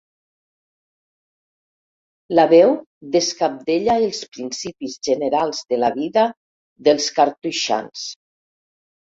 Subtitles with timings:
[2.39, 2.73] La veu
[3.17, 6.27] descabdella els principis generals de la vida
[6.89, 8.09] dels cartoixans.